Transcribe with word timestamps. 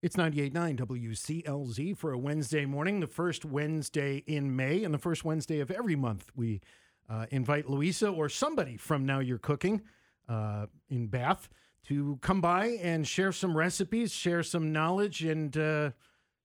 It's 0.00 0.14
98.9 0.14 0.76
WCLZ 0.78 1.96
for 1.96 2.12
a 2.12 2.18
Wednesday 2.18 2.64
morning, 2.66 3.00
the 3.00 3.08
first 3.08 3.44
Wednesday 3.44 4.22
in 4.28 4.54
May, 4.54 4.84
and 4.84 4.94
the 4.94 4.98
first 4.98 5.24
Wednesday 5.24 5.58
of 5.58 5.72
every 5.72 5.96
month. 5.96 6.30
We 6.36 6.60
uh, 7.10 7.26
invite 7.30 7.68
Louisa 7.68 8.08
or 8.08 8.28
somebody 8.28 8.76
from 8.76 9.04
Now 9.04 9.18
You're 9.18 9.38
Cooking 9.38 9.82
uh, 10.28 10.66
in 10.88 11.08
Bath 11.08 11.48
to 11.88 12.16
come 12.22 12.40
by 12.40 12.78
and 12.80 13.08
share 13.08 13.32
some 13.32 13.56
recipes, 13.56 14.12
share 14.12 14.44
some 14.44 14.72
knowledge, 14.72 15.24
and 15.24 15.56
uh, 15.56 15.90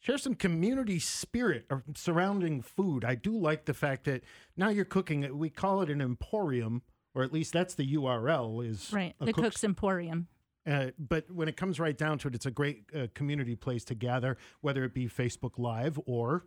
share 0.00 0.16
some 0.16 0.34
community 0.34 0.98
spirit 0.98 1.66
surrounding 1.94 2.62
food. 2.62 3.04
I 3.04 3.16
do 3.16 3.36
like 3.36 3.66
the 3.66 3.74
fact 3.74 4.04
that 4.04 4.22
Now 4.56 4.70
You're 4.70 4.86
Cooking, 4.86 5.36
we 5.36 5.50
call 5.50 5.82
it 5.82 5.90
an 5.90 6.00
emporium, 6.00 6.80
or 7.14 7.22
at 7.22 7.34
least 7.34 7.52
that's 7.52 7.74
the 7.74 7.96
URL, 7.96 8.66
is 8.66 8.90
Right, 8.94 9.14
the 9.18 9.26
cook's- 9.26 9.40
Cook's 9.48 9.64
Emporium. 9.64 10.28
Uh, 10.66 10.86
but 10.98 11.30
when 11.30 11.48
it 11.48 11.56
comes 11.56 11.80
right 11.80 11.96
down 11.96 12.18
to 12.18 12.28
it, 12.28 12.34
it's 12.34 12.46
a 12.46 12.50
great 12.50 12.84
uh, 12.94 13.06
community 13.14 13.56
place 13.56 13.84
to 13.84 13.94
gather, 13.94 14.36
whether 14.60 14.84
it 14.84 14.94
be 14.94 15.08
Facebook 15.08 15.58
Live 15.58 15.98
or 16.06 16.46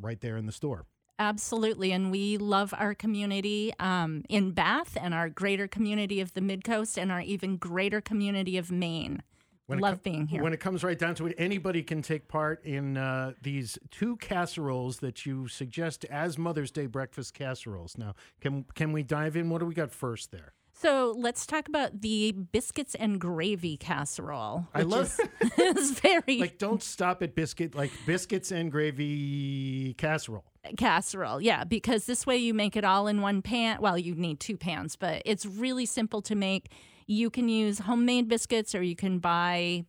right 0.00 0.20
there 0.20 0.36
in 0.36 0.46
the 0.46 0.52
store. 0.52 0.86
Absolutely. 1.18 1.92
And 1.92 2.10
we 2.10 2.36
love 2.36 2.74
our 2.76 2.94
community 2.94 3.72
um, 3.78 4.24
in 4.28 4.50
Bath 4.50 4.96
and 5.00 5.14
our 5.14 5.28
greater 5.28 5.68
community 5.68 6.20
of 6.20 6.34
the 6.34 6.40
Midcoast 6.40 7.00
and 7.00 7.12
our 7.12 7.20
even 7.20 7.56
greater 7.56 8.00
community 8.00 8.56
of 8.58 8.72
Maine. 8.72 9.22
When 9.66 9.78
love 9.78 9.98
co- 9.98 10.10
being 10.10 10.26
here. 10.26 10.42
When 10.42 10.52
it 10.52 10.58
comes 10.58 10.82
right 10.82 10.98
down 10.98 11.14
to 11.16 11.28
it, 11.28 11.36
anybody 11.38 11.84
can 11.84 12.02
take 12.02 12.26
part 12.26 12.64
in 12.64 12.96
uh, 12.96 13.34
these 13.40 13.78
two 13.92 14.16
casseroles 14.16 14.98
that 14.98 15.24
you 15.24 15.46
suggest 15.46 16.04
as 16.06 16.36
Mother's 16.36 16.72
Day 16.72 16.86
breakfast 16.86 17.34
casseroles. 17.34 17.96
Now, 17.96 18.14
can 18.40 18.64
can 18.74 18.90
we 18.92 19.04
dive 19.04 19.36
in? 19.36 19.48
What 19.48 19.60
do 19.60 19.66
we 19.66 19.74
got 19.74 19.92
first 19.92 20.32
there? 20.32 20.54
So 20.82 21.14
let's 21.16 21.46
talk 21.46 21.68
about 21.68 22.00
the 22.00 22.32
biscuits 22.32 22.96
and 22.96 23.20
gravy 23.20 23.76
casserole. 23.76 24.66
I 24.74 24.82
love- 24.82 25.16
is 25.58 25.92
very 26.00 26.38
Like, 26.40 26.58
don't 26.58 26.82
stop 26.82 27.22
at 27.22 27.36
biscuit, 27.36 27.76
like 27.76 27.92
biscuits 28.04 28.50
and 28.50 28.70
gravy 28.72 29.94
casserole. 29.94 30.44
casserole. 30.76 31.40
Yeah, 31.40 31.62
because 31.62 32.06
this 32.06 32.26
way 32.26 32.36
you 32.38 32.52
make 32.52 32.76
it 32.76 32.84
all 32.84 33.06
in 33.06 33.20
one 33.20 33.42
pan. 33.42 33.78
Well, 33.80 33.96
you 33.96 34.16
need 34.16 34.40
two 34.40 34.56
pans, 34.56 34.96
but 34.96 35.22
it's 35.24 35.46
really 35.46 35.86
simple 35.86 36.20
to 36.22 36.34
make. 36.34 36.72
You 37.06 37.30
can 37.30 37.48
use 37.48 37.78
homemade 37.78 38.26
biscuits 38.28 38.74
or 38.74 38.82
you 38.82 38.96
can 38.96 39.20
buy 39.20 39.84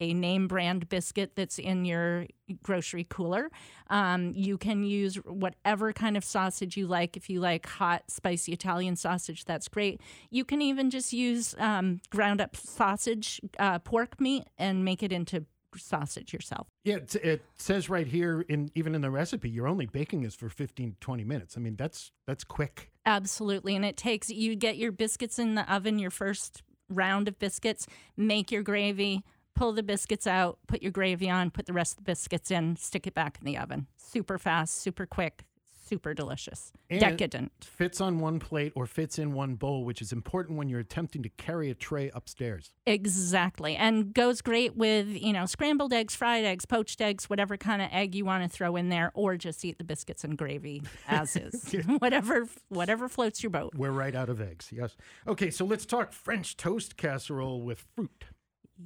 a 0.00 0.14
name 0.14 0.48
brand 0.48 0.88
biscuit 0.88 1.32
that's 1.34 1.58
in 1.58 1.84
your 1.84 2.26
grocery 2.62 3.06
cooler. 3.08 3.50
Um, 3.90 4.32
you 4.34 4.58
can 4.58 4.84
use 4.84 5.16
whatever 5.16 5.92
kind 5.92 6.16
of 6.16 6.24
sausage 6.24 6.76
you 6.76 6.86
like. 6.86 7.16
If 7.16 7.28
you 7.28 7.40
like 7.40 7.66
hot, 7.66 8.04
spicy 8.08 8.52
Italian 8.52 8.96
sausage, 8.96 9.44
that's 9.44 9.68
great. 9.68 10.00
You 10.30 10.44
can 10.44 10.62
even 10.62 10.90
just 10.90 11.12
use 11.12 11.54
um, 11.58 12.00
ground 12.10 12.40
up 12.40 12.56
sausage, 12.56 13.40
uh, 13.58 13.78
pork 13.80 14.20
meat, 14.20 14.44
and 14.56 14.84
make 14.84 15.02
it 15.02 15.12
into 15.12 15.46
sausage 15.76 16.32
yourself. 16.32 16.68
Yeah, 16.84 16.96
it, 16.96 17.14
it 17.16 17.44
says 17.56 17.90
right 17.90 18.06
here, 18.06 18.42
in 18.48 18.70
even 18.74 18.94
in 18.94 19.02
the 19.02 19.10
recipe, 19.10 19.50
you're 19.50 19.68
only 19.68 19.86
baking 19.86 20.22
this 20.22 20.34
for 20.34 20.48
15 20.48 20.92
to 20.92 20.96
20 21.00 21.24
minutes. 21.24 21.56
I 21.56 21.60
mean, 21.60 21.76
that's 21.76 22.12
that's 22.26 22.44
quick. 22.44 22.90
Absolutely. 23.04 23.74
And 23.74 23.84
it 23.84 23.96
takes, 23.96 24.28
you 24.28 24.54
get 24.54 24.76
your 24.76 24.92
biscuits 24.92 25.38
in 25.38 25.54
the 25.54 25.70
oven, 25.72 25.98
your 25.98 26.10
first 26.10 26.62
round 26.90 27.26
of 27.26 27.38
biscuits, 27.38 27.86
make 28.16 28.50
your 28.50 28.62
gravy, 28.62 29.24
pull 29.58 29.72
the 29.72 29.82
biscuits 29.82 30.26
out, 30.26 30.58
put 30.68 30.82
your 30.82 30.92
gravy 30.92 31.28
on, 31.28 31.50
put 31.50 31.66
the 31.66 31.72
rest 31.72 31.94
of 31.94 31.96
the 31.98 32.02
biscuits 32.04 32.50
in, 32.50 32.76
stick 32.76 33.06
it 33.08 33.14
back 33.14 33.38
in 33.40 33.44
the 33.44 33.58
oven. 33.58 33.88
Super 33.96 34.38
fast, 34.38 34.80
super 34.80 35.04
quick, 35.04 35.42
super 35.84 36.14
delicious. 36.14 36.72
And- 36.88 37.00
Decadent. 37.00 37.50
Fits 37.64 38.00
on 38.00 38.20
one 38.20 38.38
plate 38.38 38.72
or 38.76 38.86
fits 38.86 39.18
in 39.18 39.32
one 39.32 39.56
bowl, 39.56 39.84
which 39.84 40.00
is 40.00 40.12
important 40.12 40.56
when 40.58 40.68
you're 40.68 40.78
attempting 40.78 41.24
to 41.24 41.28
carry 41.30 41.70
a 41.70 41.74
tray 41.74 42.08
upstairs. 42.14 42.70
Exactly. 42.86 43.74
And 43.74 44.14
goes 44.14 44.42
great 44.42 44.76
with, 44.76 45.08
you 45.08 45.32
know, 45.32 45.44
scrambled 45.44 45.92
eggs, 45.92 46.14
fried 46.14 46.44
eggs, 46.44 46.64
poached 46.64 47.00
eggs, 47.00 47.28
whatever 47.28 47.56
kind 47.56 47.82
of 47.82 47.88
egg 47.90 48.14
you 48.14 48.24
want 48.24 48.44
to 48.44 48.48
throw 48.48 48.76
in 48.76 48.90
there, 48.90 49.10
or 49.14 49.36
just 49.36 49.64
eat 49.64 49.78
the 49.78 49.84
biscuits 49.84 50.22
and 50.22 50.38
gravy 50.38 50.82
as 51.08 51.34
is. 51.44 51.74
whatever 51.98 52.46
whatever 52.68 53.08
floats 53.08 53.42
your 53.42 53.50
boat. 53.50 53.72
We're 53.74 53.90
right 53.90 54.14
out 54.14 54.28
of 54.28 54.40
eggs. 54.40 54.68
Yes. 54.72 54.96
Okay, 55.26 55.50
so 55.50 55.64
let's 55.64 55.84
talk 55.84 56.12
French 56.12 56.56
toast 56.56 56.96
casserole 56.96 57.60
with 57.62 57.84
fruit. 57.96 58.24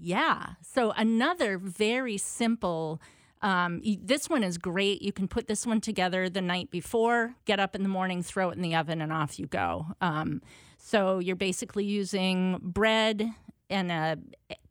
Yeah. 0.03 0.55
So 0.63 0.91
another 0.97 1.59
very 1.59 2.19
simple. 2.19 3.01
Um, 3.41 3.81
this 4.03 4.29
one 4.29 4.43
is 4.43 4.59
great. 4.59 5.01
You 5.01 5.13
can 5.13 5.29
put 5.29 5.47
this 5.47 5.65
one 5.65 5.81
together 5.81 6.29
the 6.29 6.41
night 6.41 6.73
before, 6.73 7.37
get 7.45 7.61
up 7.61 7.77
in 7.77 7.85
the 7.85 7.89
morning, 7.89 8.21
throw 8.21 8.51
it 8.51 8.57
in 8.57 8.63
the 8.63 8.75
oven, 8.75 9.01
and 9.01 9.13
off 9.13 9.39
you 9.39 9.47
go. 9.47 9.87
Um, 10.01 10.43
so 10.77 11.21
you're 11.21 11.37
basically 11.37 11.85
using 11.85 12.59
bread 12.61 13.33
and 13.71 13.93
a 13.93 14.19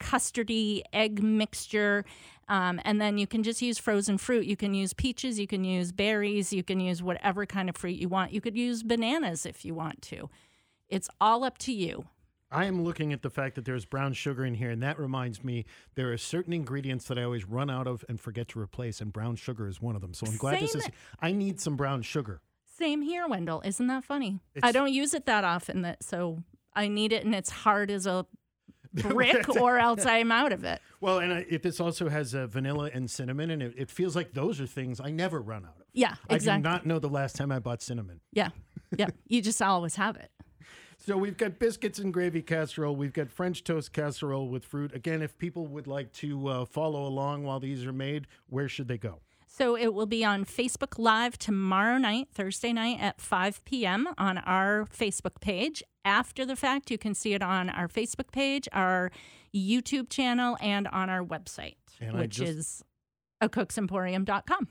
custardy 0.02 0.82
egg 0.92 1.24
mixture. 1.24 2.04
Um, 2.50 2.82
and 2.84 3.00
then 3.00 3.18
you 3.18 3.26
can 3.26 3.42
just 3.42 3.62
use 3.62 3.78
frozen 3.78 4.18
fruit. 4.18 4.46
You 4.46 4.58
can 4.58 4.74
use 4.74 4.92
peaches, 4.92 5.40
you 5.40 5.48
can 5.48 5.64
use 5.64 5.94
berries, 5.94 6.52
you 6.52 6.64
can 6.64 6.82
use 6.82 7.02
whatever 7.02 7.46
kind 7.46 7.70
of 7.70 7.78
fruit 7.78 7.96
you 7.96 8.10
want. 8.10 8.34
You 8.34 8.42
could 8.42 8.58
use 8.58 8.84
bananas 8.84 9.46
if 9.46 9.64
you 9.64 9.74
want 9.74 10.02
to. 10.04 10.30
It's 10.90 11.08
all 11.22 11.46
up 11.46 11.58
to 11.60 11.72
you. 11.72 12.04
I 12.52 12.66
am 12.66 12.84
looking 12.84 13.14
at 13.14 13.22
the 13.22 13.30
fact 13.30 13.56
that 13.56 13.66
there's 13.66 13.86
brown 13.86 14.14
sugar 14.14 14.46
in 14.46 14.56
here, 14.56 14.70
and 14.70 14.84
that 14.84 15.00
reminds 15.00 15.44
me 15.44 15.66
there 15.96 16.12
are 16.12 16.18
certain 16.18 16.52
ingredients 16.54 17.06
that 17.06 17.18
I 17.18 17.24
always 17.24 17.46
run 17.46 17.70
out 17.70 17.88
of 17.88 18.04
and 18.10 18.20
forget 18.20 18.50
to 18.50 18.60
replace, 18.60 19.00
and 19.00 19.14
brown 19.14 19.38
sugar 19.38 19.68
is 19.68 19.82
one 19.82 19.96
of 19.96 20.02
them. 20.02 20.14
So 20.14 20.28
I'm 20.28 20.38
glad 20.38 20.60
this 20.60 20.76
is. 20.76 20.88
I 21.20 21.32
need 21.32 21.62
some 21.62 21.76
brown 21.78 22.02
sugar. 22.02 22.42
Same 22.78 23.02
here, 23.02 23.28
Wendell. 23.28 23.62
Isn't 23.64 23.88
that 23.88 24.04
funny? 24.04 24.40
I 24.62 24.72
don't 24.72 24.92
use 24.92 25.14
it 25.14 25.26
that 25.28 25.44
often, 25.44 25.84
that 25.84 26.04
so 26.04 26.44
I 26.76 26.88
need 26.88 27.14
it, 27.14 27.24
and 27.24 27.34
it's 27.34 27.50
hard 27.50 27.90
as 27.90 28.06
a 28.06 28.26
brick, 28.94 29.48
or 29.48 29.78
else 29.78 30.06
I'm 30.06 30.32
out 30.32 30.52
of 30.52 30.64
it. 30.66 30.82
Well, 31.00 31.20
and 31.20 31.34
I, 31.34 31.46
if 31.50 31.62
this 31.62 31.80
also 31.80 32.10
has 32.10 32.36
uh, 32.36 32.48
vanilla 32.48 32.90
and 32.94 33.10
cinnamon, 33.10 33.50
and 33.52 33.64
it, 33.64 33.74
it 33.78 33.90
feels 33.90 34.16
like 34.16 34.34
those 34.34 34.60
are 34.60 34.68
things 34.68 35.00
I 35.00 35.12
never 35.12 35.40
run 35.40 35.64
out 35.64 35.76
of. 35.80 35.86
Yeah, 35.94 36.16
exactly. 36.30 36.52
I 36.52 36.58
do 36.58 36.62
not 36.64 36.86
know 36.86 37.00
the 37.00 37.10
last 37.10 37.36
time 37.38 37.52
I 37.52 37.60
bought 37.60 37.82
cinnamon. 37.82 38.20
Yeah, 38.34 38.50
yeah. 38.98 39.08
You 39.28 39.42
just 39.42 39.62
always 39.62 39.96
have 39.96 40.18
it. 40.18 40.30
So 41.04 41.18
we've 41.18 41.36
got 41.38 41.58
biscuits 41.58 41.98
and 41.98 42.14
gravy 42.14 42.44
casserole. 42.44 42.96
We've 42.96 43.12
got 43.12 43.32
French 43.32 43.64
toast 43.64 43.92
casserole 43.92 44.50
with 44.50 44.64
fruit. 44.64 44.94
Again, 44.94 45.24
if 45.24 45.36
people 45.40 45.66
would 45.66 45.88
like 45.88 46.12
to 46.14 46.48
uh, 46.48 46.66
follow 46.66 47.06
along 47.08 47.44
while 47.44 47.60
these 47.60 47.86
are 47.88 47.92
made, 47.94 48.28
where 48.48 48.70
should 48.70 48.88
they 48.88 49.00
go? 49.00 49.20
So 49.48 49.76
it 49.76 49.94
will 49.96 50.06
be 50.06 50.24
on 50.24 50.46
Facebook 50.46 51.00
Live 51.00 51.38
tomorrow 51.40 51.98
night, 51.98 52.28
Thursday 52.32 52.72
night 52.72 53.00
at 53.02 53.20
5 53.20 53.66
p.m. 53.66 54.08
on 54.20 54.38
our 54.38 54.86
Facebook 54.86 55.42
page. 55.42 55.84
After 56.06 56.46
the 56.46 56.56
fact, 56.56 56.92
you 56.92 56.98
can 57.00 57.16
see 57.16 57.34
it 57.34 57.42
on 57.42 57.70
our 57.70 57.88
Facebook 57.88 58.32
page, 58.32 58.70
our 58.72 59.12
YouTube 59.56 60.10
channel, 60.10 60.56
and 60.62 60.88
on 60.88 61.10
our 61.10 61.24
website, 61.24 61.76
And 62.00 62.18
which 62.18 62.38
just- 62.38 62.52
is 62.52 62.84
acooksemporium.com. 63.42 64.68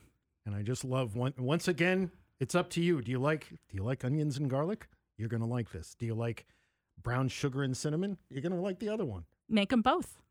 And 0.47 0.55
I 0.55 0.63
just 0.63 0.85
love 0.85 1.17
one, 1.17 1.35
once 1.39 1.67
again, 1.69 2.11
it's 2.39 2.55
up 2.55 2.71
to 2.71 2.81
you. 2.81 3.03
Do 3.03 3.11
you 3.11 3.19
like 3.19 3.49
do 3.51 3.77
you 3.77 3.83
like 3.83 4.05
onions 4.05 4.39
and 4.39 4.49
garlic? 4.49 4.89
You're 5.21 5.29
gonna 5.29 5.47
like 5.47 5.71
this. 5.71 5.95
Do 5.99 6.07
you 6.07 6.15
like 6.15 6.47
brown 7.03 7.29
sugar 7.29 7.63
and 7.63 7.77
cinnamon? 7.77 8.17
You're 8.31 8.41
gonna 8.41 8.61
like 8.61 8.79
the 8.79 8.89
other 8.89 9.05
one. 9.05 9.25
Make 9.51 9.69
them 9.69 9.83
both. 9.83 10.23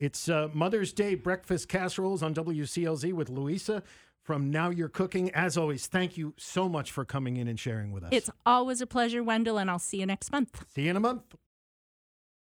It's 0.00 0.28
uh, 0.28 0.48
Mother's 0.52 0.92
Day 0.92 1.14
breakfast 1.14 1.68
casseroles 1.68 2.20
on 2.20 2.34
WCLZ 2.34 3.12
with 3.12 3.30
Louisa 3.30 3.84
from 4.24 4.50
Now 4.50 4.70
You're 4.70 4.88
Cooking. 4.88 5.30
As 5.30 5.56
always, 5.56 5.86
thank 5.86 6.16
you 6.16 6.34
so 6.36 6.68
much 6.68 6.90
for 6.90 7.04
coming 7.04 7.36
in 7.36 7.46
and 7.46 7.60
sharing 7.60 7.92
with 7.92 8.02
us. 8.02 8.08
It's 8.12 8.30
always 8.44 8.80
a 8.80 8.88
pleasure, 8.88 9.22
Wendell, 9.22 9.56
and 9.56 9.70
I'll 9.70 9.78
see 9.78 10.00
you 10.00 10.06
next 10.06 10.32
month. 10.32 10.64
See 10.74 10.82
you 10.82 10.90
in 10.90 10.96
a 10.96 11.00
month. 11.00 11.36